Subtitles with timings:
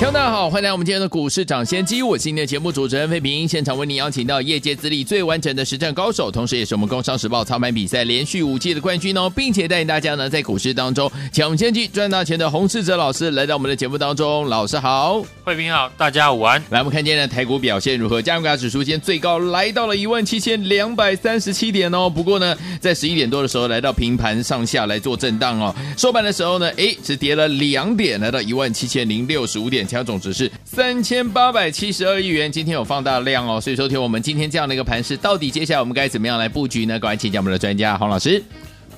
[0.00, 16.58] 听众大家好，欢迎来到我们今天的股市涨先机，我是今天的节目主持人费平，现场为您邀请到业界资历最完整的实战高手，同时也是我们工商时报操盘比赛连续五届的冠军哦，并且带领大家呢在股市当中抢先机赚大钱的洪世哲老师来到我们的节目当中，老师好，费平好，大家午安。
[16.70, 18.22] 来，我们看今天的台股表现如何？
[18.22, 29.86] 加权指数今天最高来到了一万七千两百三十七点哦，不过呢，在十一点多的时候来到平盘上下来做震荡哦，收盘的时候呢，哎，只跌了两点，来到一万七千零六十五点。
[29.86, 36.98] 成交总值是三千八百七十二亿元，今天有放大量哦，所以说听我们今天这样的一个盘势，到底接下来我们该怎么样来布局呢？
[36.98, 38.42] 赶快请教我们的专家黄老师。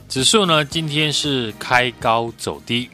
[0.08, 2.90] 指数呢，今天是开高走低，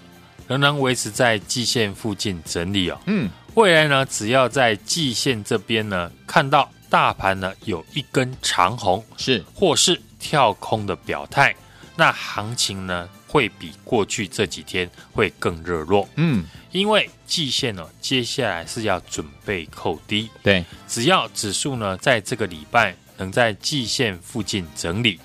[0.47, 2.99] 仍然维持在季线附近整理哦。
[3.07, 11.53] 嗯，未来呢，只要在季线这边呢，看到大盘呢有一根长红，是或是跳空的表态，
[11.97, 16.09] 那行情呢会比过去这几天会更热络。
[16.17, 16.45] 嗯。
[16.71, 20.29] 因为季线呢，接下来是要准备扣低。
[20.43, 25.19] 对，只要指数呢，在这个礼拜能在季线附近整理，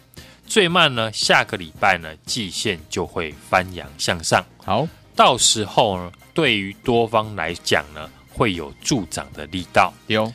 [0.48, 4.42] 最慢呢，下个礼拜呢，季线就会翻扬向上。
[4.64, 4.88] 好，
[5.18, 9.94] 到时候呢，对于多方来讲呢，会有助涨的力道。
[10.08, 10.32] 有，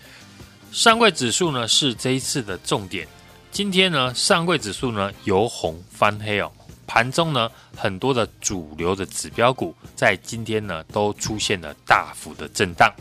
[0.70, 3.08] 上柜指数呢是这一次的重点。
[3.50, 6.52] 今天呢，上柜指数呢由红翻黑哦。
[6.99, 12.93] 盘中呢，很多的主流的指标股在今天呢都出现了大幅的震荡。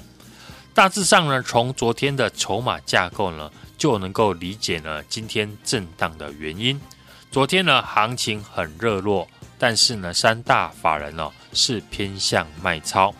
[0.71, 6.79] 大致上呢，从昨天的筹码架构呢，就能够理解呢今天震荡的原因。
[7.31, 13.11] 昨天呢，行情很热络，但是呢，三大法人哦是偏向卖超。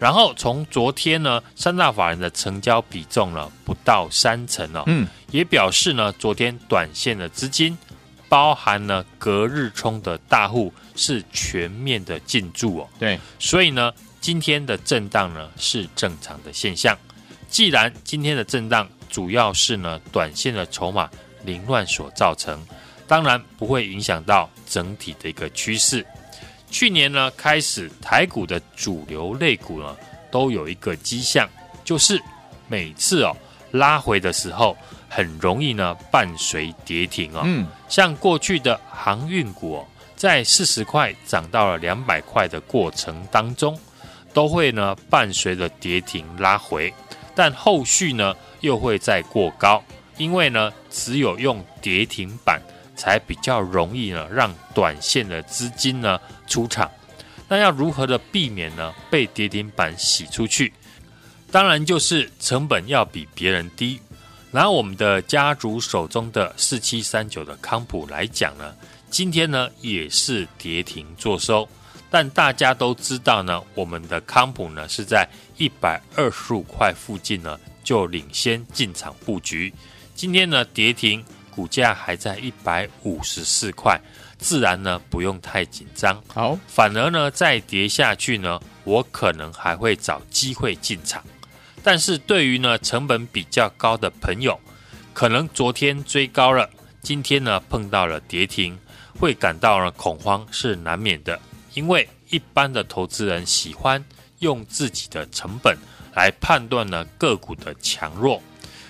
[0.00, 7.78] 然后从昨天呢，三大法人的成交比重呢不到三成哦，嗯，也表示呢，昨天短线的资金。
[8.34, 16.98] 包含了隔日冲的大户是全面的进驻哦，对，所以呢，今天的震荡呢是正常的现象。
[17.48, 21.08] 既然今天的震荡主要是呢短线的筹码
[21.44, 22.60] 凌乱所造成，
[23.06, 26.04] 当然不会影响到整体的一个趋势。
[26.72, 29.96] 去年呢开始，台股的主流类股呢
[30.32, 31.48] 都有一个迹象，
[31.84, 32.20] 就是
[32.66, 33.32] 每次哦
[33.70, 34.76] 拉回的时候。
[35.14, 37.42] 很容易呢，伴随跌停哦。
[37.44, 39.86] 嗯，像过去的航运股哦，
[40.16, 43.78] 在四十块涨到了两百块的过程当中，
[44.32, 46.92] 都会呢伴随着跌停拉回，
[47.32, 49.80] 但后续呢又会再过高，
[50.16, 52.60] 因为呢只有用跌停板
[52.96, 56.90] 才比较容易呢让短线的资金呢出场。
[57.46, 60.72] 那要如何的避免呢被跌停板洗出去？
[61.52, 64.00] 当然就是成本要比别人低。
[64.54, 68.72] 拿我们的家族手中的四七三九的康普来讲呢，
[69.10, 71.68] 今天呢也是跌停做收，
[72.08, 79.74] 但大家都知道呢，我们的康普呢是在一百二十五块附近呢就领先进场布局，
[80.14, 84.00] 今天呢跌停，股价还在一百五十四块，
[84.38, 91.20] 自然呢不用太紧张，好，反而呢再跌下去呢，我可能还会找机会进场。
[91.84, 94.58] 但是对于呢成本比较高的朋友，
[95.12, 96.68] 可能昨天追高了，
[97.02, 98.76] 今天呢碰到了跌停，
[99.20, 101.38] 会感到呢恐慌是难免的。
[101.74, 104.02] 因为一般的投资人喜欢
[104.38, 105.76] 用自己的成本
[106.14, 108.42] 来判断呢个股的强弱，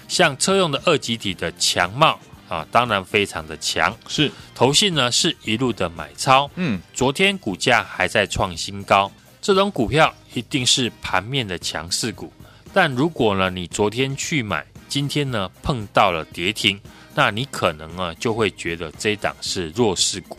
[0.07, 9.11] 像车用的二极体的强茂啊，当然非常的强，是投信呢是一路的买超，嗯，昨天股价还在创新高，
[9.43, 12.33] 这种股票一定是盘面的强势股。
[12.77, 16.81] 但如果呢，你昨天去买，今天呢碰到了跌停，
[17.15, 20.37] 那你可能呢就会觉得这档是弱势股。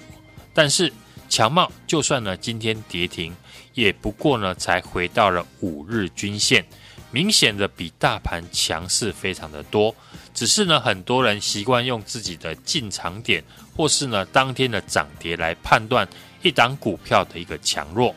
[0.53, 0.91] 但是
[1.29, 3.33] 强茂就算呢今天跌停，
[3.73, 6.65] 也不过呢才回到了五日均线，
[7.09, 9.95] 明显的比大盘强势非常的多。
[10.33, 13.41] 只是呢很多人习惯用自己的进场点，
[13.77, 16.05] 或是呢当天的涨跌来判断
[16.43, 18.13] 一档股票的一个强弱。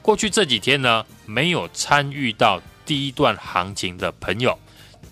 [0.00, 2.58] 过去这几天呢没有参与到。
[2.90, 4.58] 第一段行情的朋友，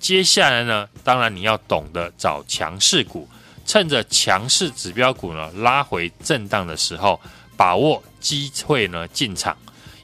[0.01, 3.29] 接下来呢，当然你要懂得找强势股，
[3.65, 7.21] 趁着强势指标股呢拉回震荡的时候，
[7.57, 9.57] 把握机会呢进场。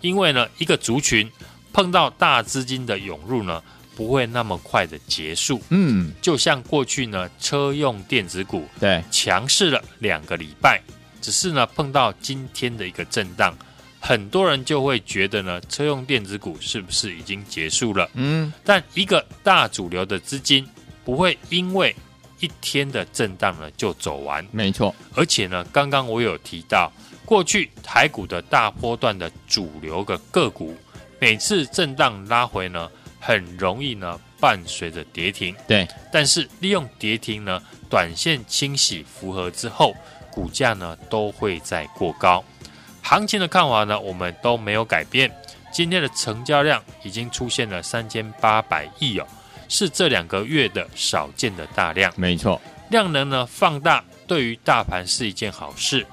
[0.03, 1.29] 因为呢，一个族群
[1.73, 3.61] 碰到大资金的涌入呢，
[3.97, 5.61] 不会那么快的结束。
[5.71, 10.81] 嗯，就像过去呢，车用电子股对强势了两个礼拜，
[11.21, 13.53] 只是呢碰到今天的一个震荡，
[14.07, 18.07] 很多人就会觉得呢，车用电子股是不是已经结束了？
[18.13, 20.69] 嗯，但一个大主流的资金
[21.07, 21.97] 不会因为
[22.39, 24.47] 一天的震荡呢就走完。
[24.53, 26.93] 没错，而且呢，刚刚我有提到，
[27.25, 30.77] 过去台股的大波段的主流的个股，
[31.19, 35.57] 每次震荡拉回呢，很容易呢伴随着跌停。
[35.67, 37.59] 对，但是利用跌停呢，
[37.89, 39.95] 短线清洗符合之后，
[40.31, 42.45] 股价呢都会在过高。
[43.05, 45.31] 行情的看法呢，我们都没有改变。
[45.71, 49.27] 今天的成交量已经出现了三千八百亿哦，
[49.69, 52.11] 是这两个月的少见的大量。
[52.17, 52.59] 没错，
[52.89, 56.07] 量能呢放大，对于大盘是一件好事。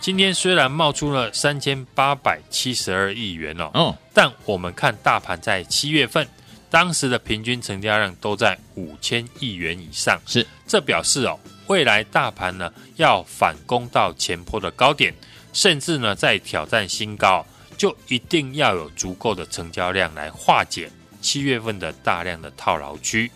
[0.00, 6.26] 今天虽然冒出了三千八百七十二亿元哦，哦，但我们看大盘在七月份，
[6.70, 15.12] 当时的平均成交量都在五千亿元以上，是这表示哦，未来大盘呢要反攻到前坡的高点，
[15.58, 17.44] 甚至呢在挑战新高，
[17.76, 20.88] 就一定要有足够的成交量来化解
[21.20, 23.28] 七月份的大量的套牢区。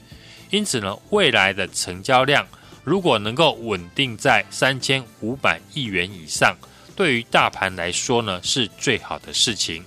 [0.50, 2.46] 因此呢，未来的成交量。
[2.84, 6.56] 如果能够稳定在三千五百亿元以上，
[6.94, 9.84] 对于大盘来说呢，是最好的事情。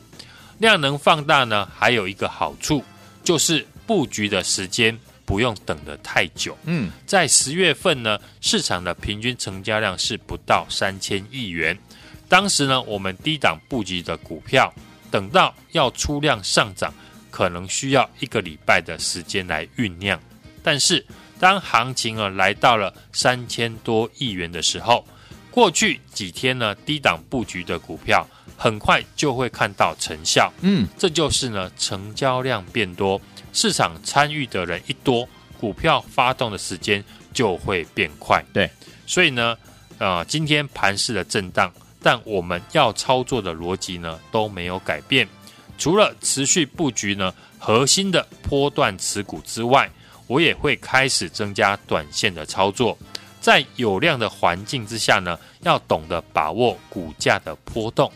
[0.57, 2.83] 量能放大呢，还有一个好处，
[3.23, 6.57] 就是布局的时间不用等得太久。
[6.65, 11.77] 嗯，在十月份呢，市场的平均成交量是不到三千亿元。
[12.27, 14.73] 当时呢，我们低档布局的股票，
[15.11, 16.93] 等到要出量上涨，
[17.29, 20.19] 可能需要一个礼拜的时间来酝酿。
[20.63, 21.05] 但是，
[21.39, 25.05] 当行情啊来到了三千多亿元的时候，
[25.51, 30.51] 过去几天呢低档布局的股票，很快就会看到成效。
[30.61, 33.21] 嗯，这就是呢成交量变多，
[33.53, 35.27] 市场参与的人一多，
[35.59, 38.43] 股票发动的时间就会变快。
[38.51, 38.69] 对，
[39.05, 39.55] 所以呢，
[39.99, 41.71] 呃，今天盘势的震荡，
[42.05, 45.27] 但我们要操作的逻辑呢都没有改变，
[45.75, 49.89] 除了持续布局呢核心的波段持股之外。
[50.27, 52.97] 我也会开始增加短线的操作，
[53.39, 58.11] 在有量的环境之下呢，要懂得把握股价的波动。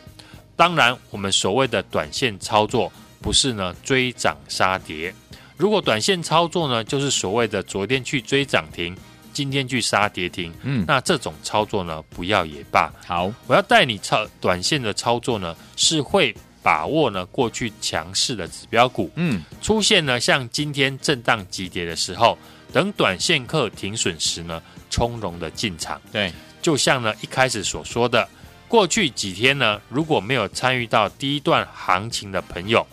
[0.56, 2.92] 当然，我们所谓的短线操作，
[3.22, 5.14] 不是呢追涨杀跌。
[5.56, 8.98] 如果短线操作呢，就是所谓的昨天去追涨停，
[9.34, 12.92] 今天去杀跌停，嗯，那这种操作呢，不要也罢。
[13.06, 16.36] 好，我要带你操短线的操作呢，是会。
[16.62, 22.38] 把握呢过去强势的指标股，嗯，出现呢像今天震荡急跌的时候，
[22.74, 26.00] 等短线客停损时呢，从容的进场。
[26.12, 26.32] 对，
[26.62, 28.28] 就像呢一开始所说的，
[28.68, 32.86] 过去几天呢如果没有参与到第一段行情的朋友，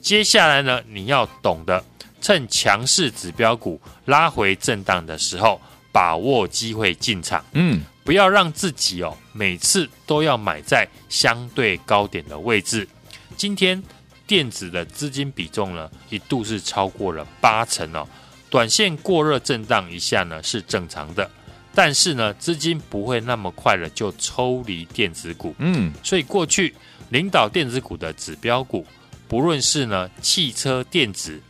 [0.00, 1.84] 接下来呢你要懂得
[2.20, 5.60] 趁强势指标股拉回震荡的时候，
[5.92, 7.44] 把握机会进场。
[7.52, 12.88] 嗯，不要让自己哦每次都要买在相对高点的位置。
[13.36, 13.82] 今天
[14.26, 18.06] 电子的资金比重呢，一度是超过了八成哦。
[18.48, 21.30] 短线过热震荡一下呢是正常的，
[21.74, 25.54] 但是呢资金不会那么快的就抽离电子股。
[25.58, 26.74] 嗯，所以过去
[27.10, 28.84] 领导电子股的指标股，
[29.28, 31.40] 不论是呢汽车电子、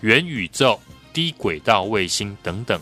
[0.00, 0.80] 元宇宙、
[1.12, 2.80] 低轨道卫星等等，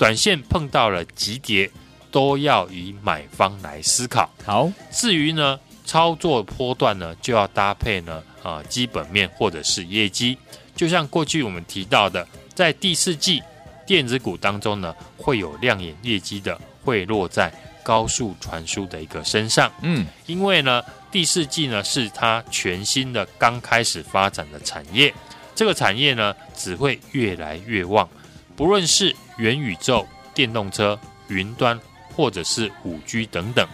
[0.00, 1.70] 短线碰到了急跌，
[2.10, 4.30] 都要以买方来思考。
[4.44, 5.60] 好，至于呢。
[5.82, 10.38] 操作波段呢，就要搭配呢，啊，基本面或者是业绩。
[10.76, 13.42] 就像过去我们提到的，在第四季
[13.84, 17.52] 电子股当中呢，会有亮眼业绩的，会落在
[17.82, 19.68] 高速传输的一个身上。
[19.82, 20.80] 嗯，因为呢，
[21.10, 25.12] 第四季呢是它全新的刚开始发展的产业，
[25.56, 28.08] 这个产业呢只会越来越旺。
[28.54, 31.80] 不论是元宇宙、电动车、云端，
[32.14, 33.66] 或者是五 G 等等。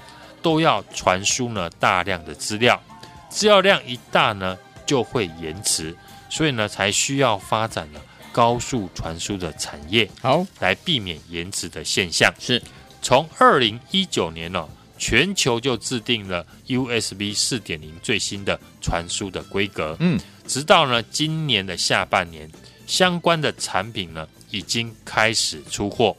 [0.42, 2.80] 都要传输呢大量的资料，
[3.28, 5.96] 资料量一大呢就会延迟，
[6.30, 12.32] 所以呢才需要发展了高速传输的产业，好来避免延迟的现象。
[12.38, 12.62] 是
[13.02, 22.48] 从二零一九年呢、哦，全球就制定了 USB 四点零最新的传输的规格，嗯，直到呢今年的下半年，
[22.86, 26.16] 相关的产品呢已经开始出货，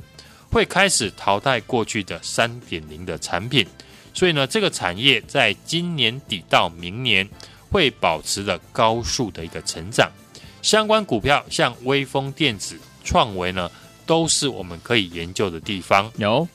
[0.51, 3.65] 会开始淘汰过去的三点零的产品。
[4.13, 7.27] 所以呢，这个产业在今年底到明年
[7.69, 10.11] 会保持着高速的一个成长。
[10.61, 13.69] 相关股票像微风电子、创维呢，
[14.05, 16.11] 都是我们可以研究的地方。
[16.17, 16.47] 有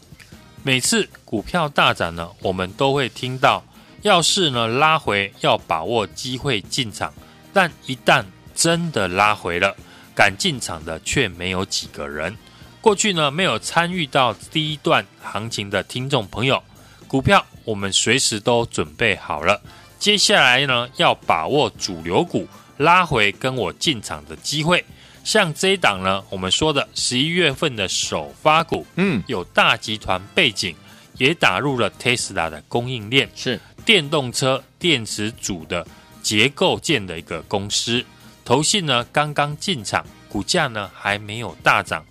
[0.64, 3.64] 每次股票大涨呢，我们都会听到，
[4.02, 7.12] 要是呢拉回要把握机会进场，
[7.52, 8.24] 但一旦
[8.54, 9.74] 真的拉回了，
[10.14, 12.36] 敢进场的却没有几个人。
[12.80, 16.62] 过去呢，没有参与到第一段行情的听众朋友，
[17.06, 19.60] 股票我们随时都准备好了。
[19.98, 24.84] 接下来呢，要把握主流股拉回跟我进场的机会。
[25.22, 30.74] 像这一档呢，我们说的十一月份的首发股，嗯，有大集团背景，
[31.16, 35.86] 也打入了 Tesla 的供应链，是电动车电池组的
[36.20, 38.04] 结构件的一个公司。
[38.44, 42.04] 投信呢刚刚进场，股价呢还没有大涨。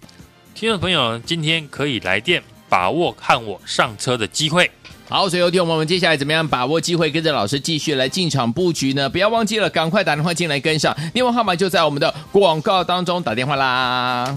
[0.53, 4.69] 听众朋友，今天可以来电把握看我上车的机会。
[5.09, 9.09] 好，所以有听我们接下来怎么样把握机会，跟着老师继续来进场布局呢？
[9.09, 14.33] 不要忘记了，赶快打电话进来跟上，电话号码就在我们的广告当中，打电话啦。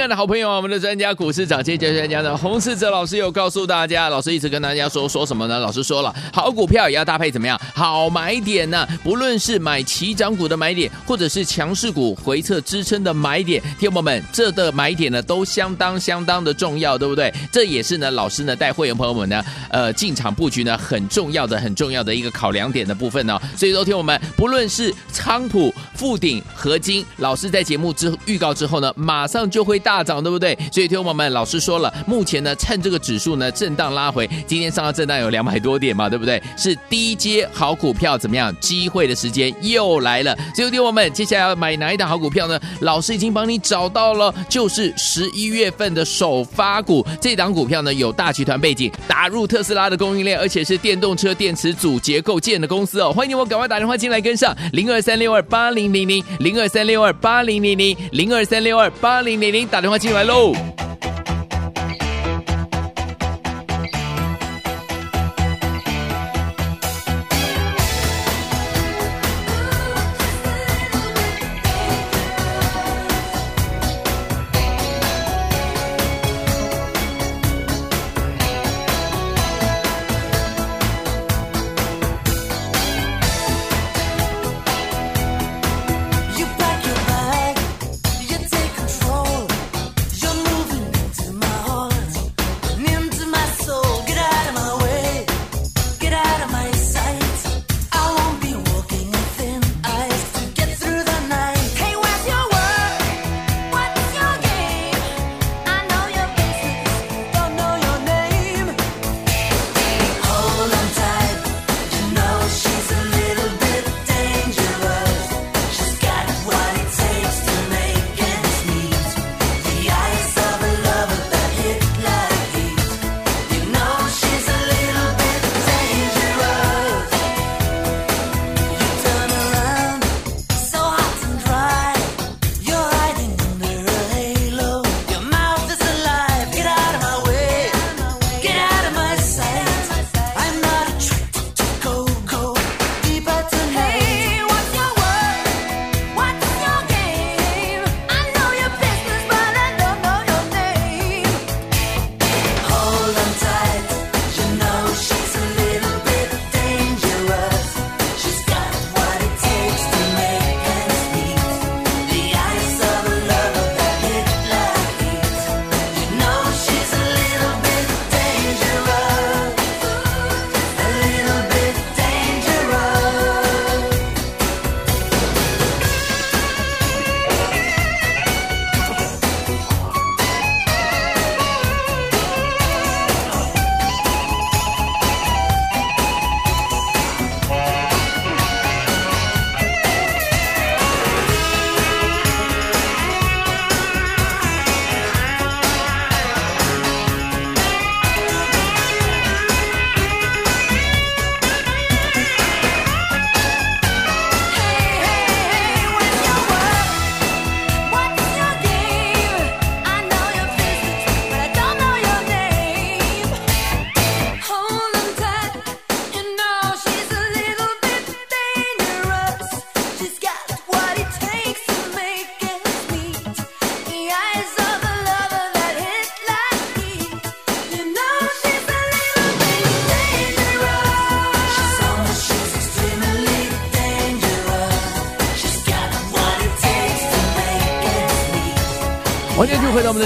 [0.00, 5.58] 爱的好朋友，我们的专家股市涨跌跌专家的洪世哲老师有告诉大家，老师一直跟大家说说什么呢？
[5.58, 7.60] 老师说了，好股票也要搭配怎么样？
[7.74, 17.30] 好买点呢、不论是买起涨股的买点，或者是强势股回撤支撑的买点，听友们，这的买点呢都相当相当的重要，对不对？
[17.52, 29.89] 这也是呢老师呢带会员朋友们呢呃进场布局呢很重要的很重要的一个考量点的部分呢、所以说，听我们不论是仓普、富鼎、合金，老师在节目之预告之后呢，马上就会大。
[29.90, 30.56] 大涨对不对？
[30.70, 36.40] 所以听我们老师说了，目前呢，趁这个指数呢震荡拉回，今天上到震荡有两百多点嘛，对不对？
[36.56, 38.54] 是低阶好股票怎么样？
[38.60, 40.32] 机会的时间又来了。
[40.54, 42.56] 所以听我们接下来要买哪一档好股票呢？
[42.82, 47.04] 老师已经帮你找到了，就是十一月份的首发股。
[47.20, 53.12] 这档股票呢有大集团背景，打入特斯拉的供应链，而且是电动车电池组结构件的公司哦。
[53.12, 59.79] 欢迎你我赶快打电话进来跟上零二三六二八零零零零二三六二八零零零零二三六二八零零零打。
[59.80, 60.79] 打电话进来喽。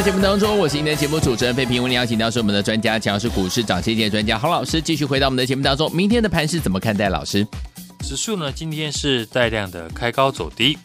[0.05, 1.83] 节目当中，我是今天节目主持人费平。
[1.83, 5.91] 为您邀请到是我们的专家，讲的是股市涨跌点专家洪老师，继续回到我们的节目当中。
[5.97, 7.09] 明天的盘是怎么看待？
[7.09, 7.47] 老师，
[8.01, 10.77] 指数呢今天是带量的开高走低，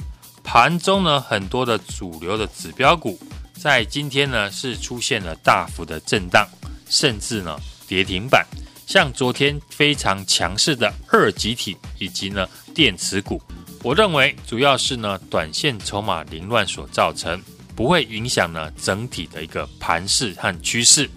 [0.41, 3.19] 盘中呢很多的主流的指标股
[3.61, 6.47] 在今天呢是出现了大幅的震荡，
[6.88, 7.59] 甚至呢
[7.89, 8.47] 跌停板。
[8.88, 13.41] 像昨天非常强势的二极体以及呢电池股，
[13.83, 17.38] 我认为主要是呢短线筹码凌乱所造成。
[17.79, 21.09] 不会影响呢整体的一个盘势和趋势。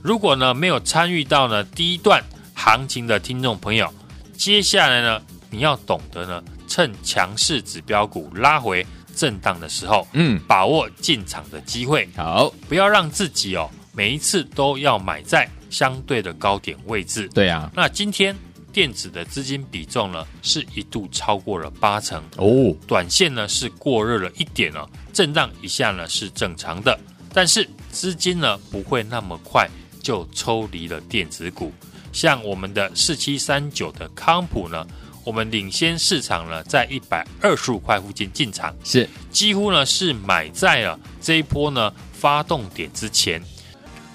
[0.00, 2.22] 如果呢没有参与到呢第一段
[2.54, 3.92] 行情的听众朋友，
[4.36, 12.08] 接下来呢你要懂得呢趁强势指标股拉回震荡的时候，嗯，把握进场的机会。
[12.16, 17.28] 好，不要让自己哦每一次都要买在相对的高点位置。
[17.34, 18.36] 对啊，那今天
[18.74, 24.84] 电子的资金比重呢是一度超过了八成哦，短线呢是过热了一点哦。
[25.12, 26.98] 震荡一下呢是正常的，
[27.32, 29.70] 但是资金呢不会那么快
[30.02, 31.72] 就抽离了电子股。
[32.12, 34.84] 像我们的四七三九的康普呢，
[35.22, 43.40] 我们领先市场呢在一百二十五块附近进场，是几乎呢是买在了这一波呢发动点之前。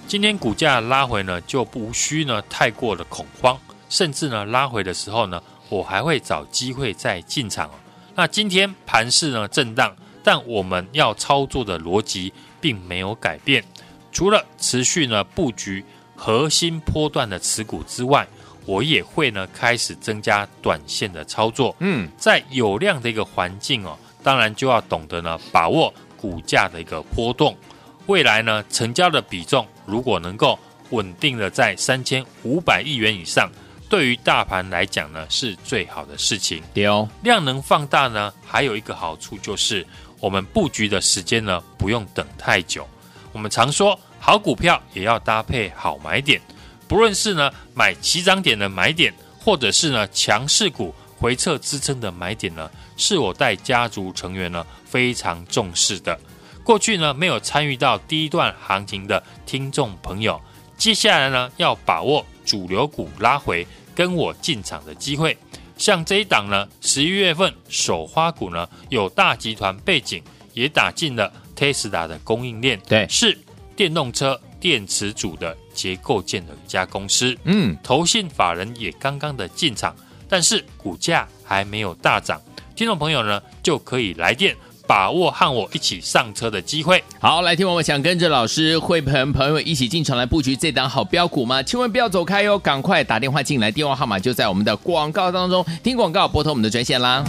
[0.06, 3.58] 今天股价拉回呢就不需呢太过的恐慌，
[3.90, 7.70] 甚至呢拉回的时候呢我还会找机会再进场。
[8.16, 9.94] 那今天盘势呢震荡。
[10.22, 13.64] 但我们要操作的逻辑并没有改变，
[14.12, 18.28] 除了持续呢布局核心波段的持股之外，
[18.66, 21.74] 我也会呢开始增加短线的操作。
[21.80, 27.58] 嗯，在有量的一个环境哦，当然就要懂得呢把握股价的一个波动。
[28.06, 33.50] 未来呢成交的比重如果能够稳定的在三千五百亿元以上。
[33.90, 36.62] 对于大盘来讲呢，是最好的事情。
[36.74, 39.86] 对哦，量能放大呢，还有一个好处就是，
[40.20, 42.88] 我们布局的时间呢，不用等太久。
[43.32, 46.40] 我们常说，好股票也要搭配好买点，
[46.88, 49.12] 不论是呢买起涨点的买点，
[49.44, 56.18] 或者是呢强势股回撤支撑的买点呢，是我带家族成员呢非常重视的。
[56.64, 60.40] 过去呢没有参与到第一段行情的听众朋友，
[60.78, 63.68] 接下来呢要把握主流股拉回。
[63.96, 65.38] 跟我进场的机会，
[65.78, 73.38] 像这一档呢，十一月份首花股呢，有大集团背景，也打进了 Tesla 的供应链，对，是
[73.76, 79.94] 电动车电池组的结构件的一家公司，嗯，投信法人也刚刚的进场，
[80.30, 82.42] 但是股价还没有大涨，
[82.78, 84.56] 听众朋友呢就可以来电。
[84.90, 87.04] 把握和我一起上车的机会。
[87.20, 91.62] 好，来听我们想跟着老师会朋朋友一起进场来布局这档好标股吗？
[91.62, 95.64] 千万不要走开哟，赶快打电话进来，电话号码就在我们的广告当中。
[95.84, 97.24] 听广告，拨通我们的专线啦。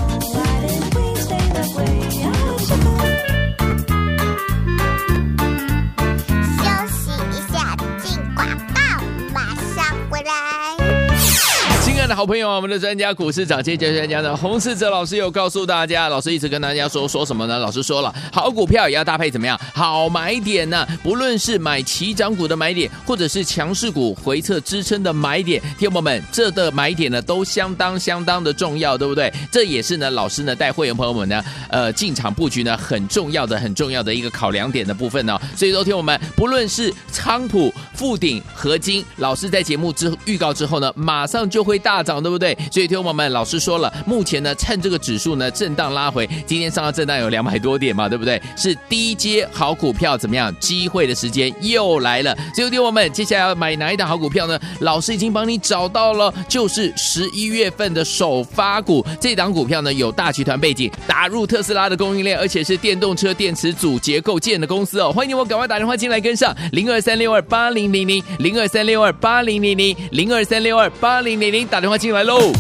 [12.14, 17.58] 好朋友，我们的专家股市涨跌专家的洪世哲老师有告诉大家，老师一直跟大家说说什么呢？
[17.58, 19.58] 老师说了，好股票也要搭配怎么样？
[19.72, 29.32] 好买点呢、不论是买起涨股的买点，或者是强势股回撤支撑的买点，听友们，这的买点呢都相当相当的重要，对不对？
[29.52, 41.99] 这也是呢，老师呢带会员朋友们呢，呃，进场布局呢很重要的、很重要的一个考量点的部分呢、所以说，听我们，不论是仓普、富鼎、合金，老师在节目之预告之后呢，马上就会大。
[42.02, 42.56] 涨对不对？
[42.70, 48.40] 所以听我们老师说了，目前呢，趁这个指数呢震荡拉回，今天上到震荡有两百多点嘛，对不对？
[48.56, 50.54] 是低阶好股票怎么样？
[50.58, 52.36] 机会的时间又来了。
[52.54, 54.58] 所以听我们接下来要买哪一档好股票呢？
[54.80, 59.04] 老师已经帮你找到了，就是十一月份的首发股。
[59.20, 65.12] 这档股票呢有大集团背景，打入特斯拉的供应链，而且是电动车电池组结构件的公司哦。
[65.12, 71.89] 欢迎你我赶快打电话进来跟上零二三六二八零零零零二三六二八零零零零二三六二八零零零打电话。
[71.98, 72.52] 进来喽！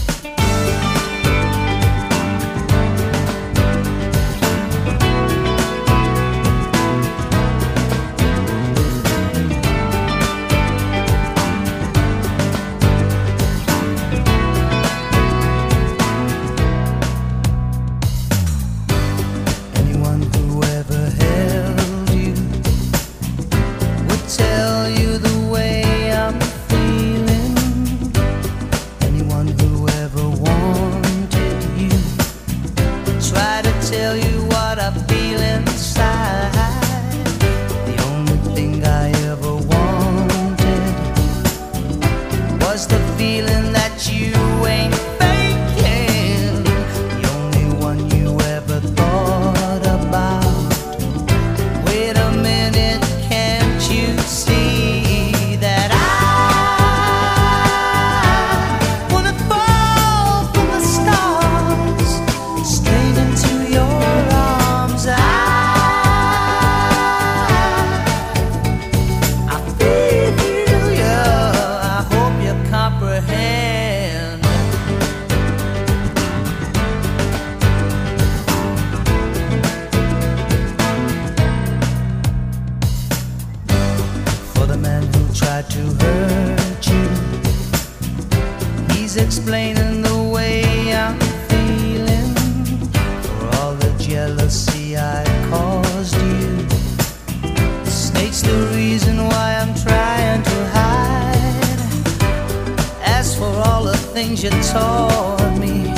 [104.12, 105.88] Things you taught me,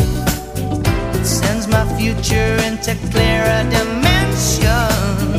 [1.19, 5.32] it sends my future into clearer dimensions.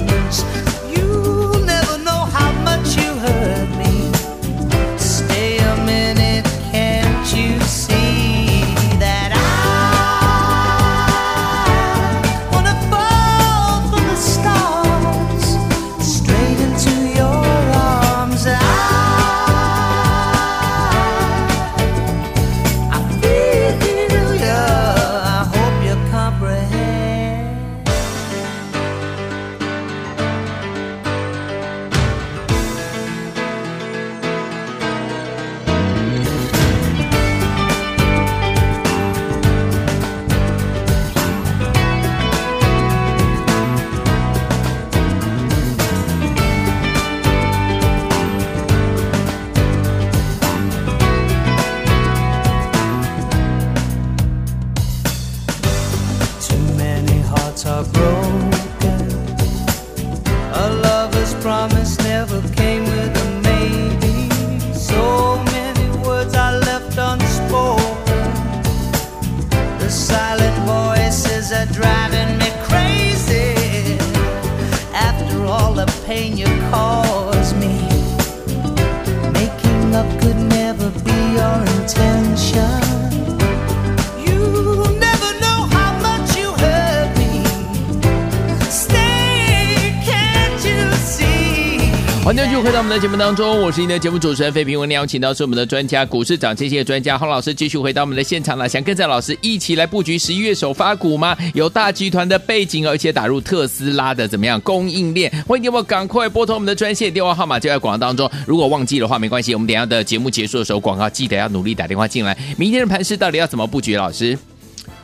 [93.03, 94.79] 节目当中，我是您的节目主持人费平。
[94.79, 98.69] 我们邀请到是我们的专家股市长这些专家洪老师，继续回到我们的现场了。
[98.69, 101.35] 想跟着老师一起来布局十一月首发股吗？
[101.53, 105.29] 有大集团的背景，而且打入特斯拉的怎么样供应链？
[105.45, 108.31] 欢迎你们赶快拨通我们的专线电话号码，就在广告当中。
[108.47, 112.37] 如果忘记的话，没关系，我们等下的节目结束的时候，广告记得要努力打电话进来。
[112.57, 113.97] 明天的盘势到底要怎么布局？
[113.97, 114.39] 老师，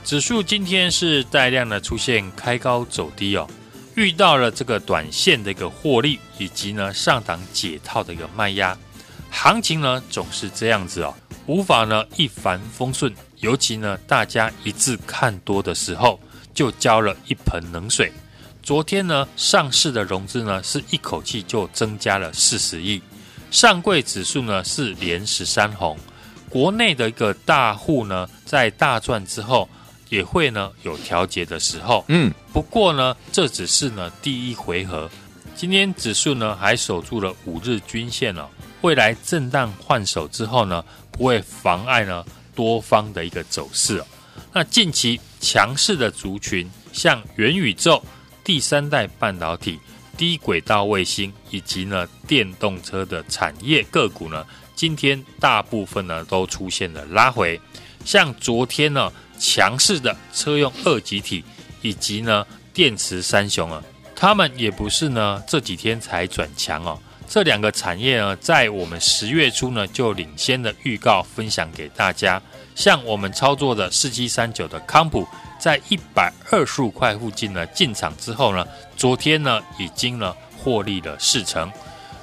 [0.05, 3.45] 指数今天是带量的出现开高走低哦，
[3.99, 8.77] 遇到了这个短线的一个获利，以及呢上档解套的一个卖压，
[9.29, 11.13] 行情呢总是这样子哦，
[11.47, 16.17] 无法呢一帆风顺，尤其呢大家一致看多的时候，
[16.53, 18.09] 就浇了一盆冷水。
[18.63, 23.01] 昨天呢上市的融资呢是一口气就增加了四十亿，
[23.51, 25.97] 上柜指数呢是连十三红，
[26.49, 29.67] 国内的一个大户呢在大赚之后。
[30.09, 35.09] 也会呢有调节的时候，嗯，不过呢，这只是呢第一回合。
[35.55, 38.47] 今天指数呢还守住了五日均线哦，
[38.81, 44.07] 未来震荡换手之后呢，不会妨碍呢多方的一个走势哦。
[44.53, 48.01] 那近期强势的族群，像元宇宙、
[48.43, 49.77] 第三代半导体、
[50.17, 54.45] 低轨道卫星以及呢电动车的产业个股呢，
[54.75, 57.59] 今天大部分呢都出现了拉回。
[58.03, 59.11] 像昨天呢。
[59.39, 61.43] 强势的车用二极体
[61.81, 63.81] 以及呢电池三雄啊，
[64.15, 66.99] 他们也不是呢这几天才转强哦。
[67.27, 72.41] 这两个产业呢，在我们十月初呢就领先的预告分享给大家。
[72.73, 75.27] 像我们操作的四七三九的康普，
[75.59, 81.71] 在一百二十五块附近呢进场之后呢，昨天呢已经呢获利了四成。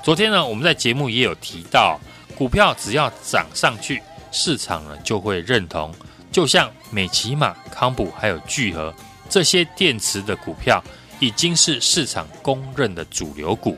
[0.02, 2.00] 昨天呢我们在节目也有提到，
[2.34, 4.02] 股票只要涨上去，
[4.32, 5.94] 市场呢就会认同。
[6.36, 8.94] 就像美琪玛、康普还有聚合
[9.26, 10.84] 这些电池的股票，
[11.18, 13.74] 已经是市场公认的主流股。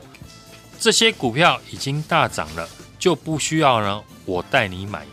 [0.77, 2.67] 这些股票已经大涨了，
[2.99, 5.05] 就不需要呢我带你买，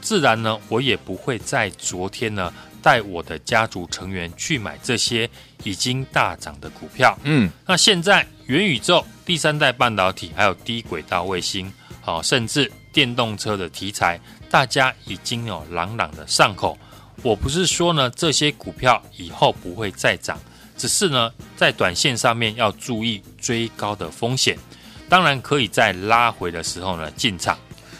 [0.00, 5.28] 自然呢我也不会在昨天呢带我的家族成员去买这些
[5.62, 7.18] 已经大涨的股票。
[7.24, 16.78] 嗯，那现在元宇宙、第三代半导体还有低轨道卫星，好，甚至电动车的题材，大家已经有朗朗的上口。
[17.22, 20.38] 我不是说呢，这些股票以后不会再涨，
[20.76, 24.58] 只是呢，在短线上面要注意追高的风险。
[25.08, 27.58] 当然，可以在拉回的时候呢进场。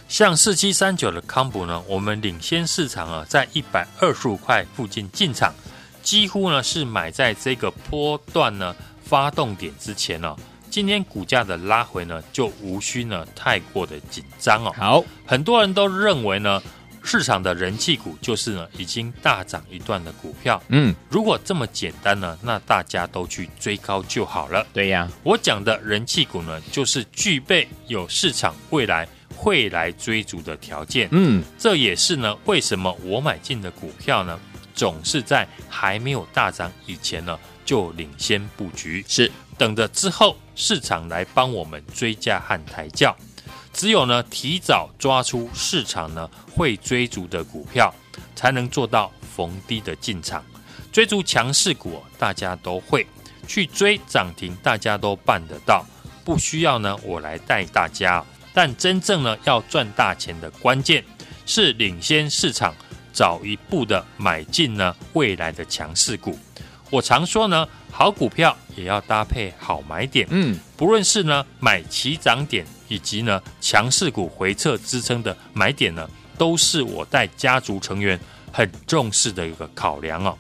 [0.09, 5.55] 像四七三九的康普呢，我们领先市场啊，在一百二十五块附近进场，
[6.03, 10.37] 几乎呢是买在这个波段呢发动点之前哦。
[10.68, 14.72] 今天股价的拉回呢，就无需呢太过的紧张哦。
[14.77, 16.62] 好，很多人都认为呢。
[17.04, 20.60] 市场的人气股就是呢，已经大涨一段的股票。
[20.68, 24.66] 嗯，如果这么简单呢，那大家都去追高就好了。
[24.72, 31.08] 对呀，我讲的人气股呢，就是具备有市场未来会来追逐的条件。
[31.12, 34.40] 嗯，这也是呢，为什么我买进的股票呢，
[34.74, 43.14] 总是在还没有大涨以前呢，就领先布局，是等着之后市场来帮我们追价和抬轿。
[43.74, 47.92] 只有呢，提早抓出市场呢会追逐的股票，
[48.37, 50.42] 才能做到逢低的进场。
[50.92, 53.04] 追逐强势股，大家都会
[53.48, 55.84] 去追涨停，大家都办得到，
[56.24, 58.24] 不需要呢我来带大家。
[58.54, 61.04] 但真正呢要赚大钱的关键，
[61.44, 62.72] 是领先市场，
[63.12, 66.38] 早一步的买进呢未来的强势股。
[66.94, 70.24] 我常说呢，好股票也要搭配好买点。
[70.30, 78.16] 嗯，不论是呢买起涨点，以及呢强势股回撤支撑的买点呢，都是我带家族成员
[78.52, 80.38] 很重视的一个考量哦。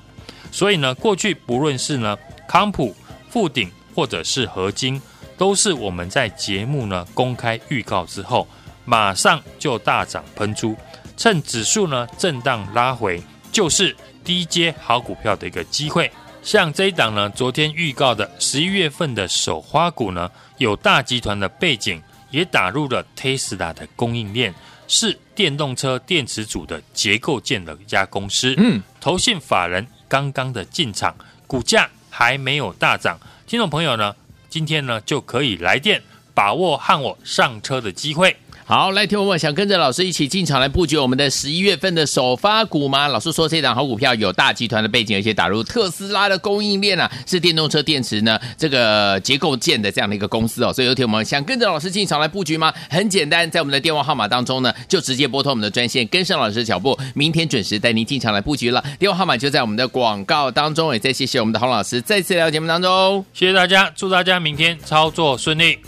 [0.52, 2.94] 所以呢，过去不论是呢康普、
[3.28, 5.02] 富鼎或者是合金，
[5.36, 8.46] 都是我们在节目呢公开预告之后，
[8.84, 10.76] 马上就大涨喷出，
[11.16, 16.08] 趁指数呢震荡拉回，就是低阶好股票的一个机会。
[16.44, 24.54] 像这一档呢，昨天预告的十一月份的首花股呢，有大集团的背景，也打入了 Tesla 的供应链，
[24.86, 28.54] 是电动车电池组的结构件的一家公司。
[28.58, 29.86] 嗯，投信法人。
[30.06, 34.14] 刚刚的进场，股价还没有大涨，听众朋友呢，
[34.48, 36.00] 今天呢就可以来电
[36.34, 38.36] 把握和我上车的机会。
[38.66, 43.08] 好，来，听我们想跟着老师一起进场来布局我们的十一月份的首发股吗？
[43.08, 50.72] 老师说这档好股票有大集团的背景，而且打入特斯拉的供应链啊，是电动车电池呢这个结构件的这样的一个公司哦。
[50.72, 52.72] 所以有听我们想跟着老师进场来布局吗？
[52.88, 58.82] 很简单，在我们的电话号码当中呢，就直接拨通我们的专线，跟上老师的脚步，明天准时带您进场来布局了。
[58.98, 65.80] 电话号码就在我们的广告当中，也再谢谢我们的洪老师再次来到节目当中，谢谢大家，祝大家明天操作顺利。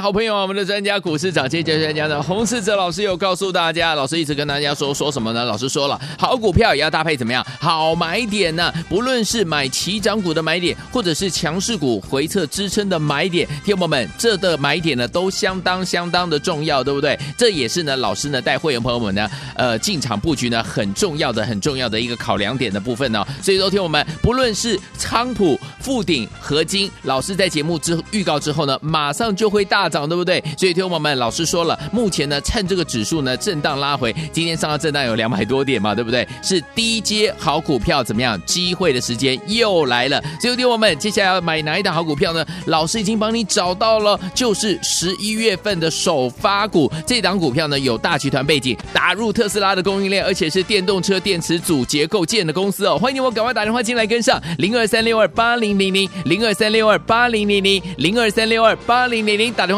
[0.00, 5.44] 好朋友，我们的专家股市涨跌价专家的洪世哲老师有告诉大家，老师一直跟大家说说什么呢？
[5.44, 7.44] 老师说了，好股票也要搭配怎么样？
[7.58, 17.18] 好买点呢、不论是买起涨股的买点，或者是强势股回撤支撑的买点，听友们，这的买点呢都相当相当的重要，对不对？
[17.36, 29.88] 这也是呢，老师呢带会员朋友们呢，呃，进场布局呢很重要的、很重要的一个考量点的部分呢、所以说，听我们，不论是仓普、富鼎、合金，老师在节目之预告之后呢，马上就会大。
[29.88, 30.42] 涨对不对？
[30.58, 36.28] 所以听众朋友们，老师说了，目前呢，趁这个指数呢震荡拉回，今天上到震荡有两百多点嘛，对不对？
[36.42, 38.40] 是低阶好股票怎么样？
[38.44, 40.20] 机会的时间又来了。
[40.40, 42.44] 所以听众朋友们，接下来要买哪一档好股票呢？
[42.66, 46.90] 老师已经帮你找到了，就是十一月份的首发股。
[47.06, 52.98] 这档股票呢有大集团背景，打入特斯拉的供应链，而且是电动车电池组结构件的公司哦。
[52.98, 59.52] 欢迎你我赶快打电话进来跟上零二三六二八零零零零二三六二八零零零零二三六二八零零零。
[59.52, 59.77] 打电话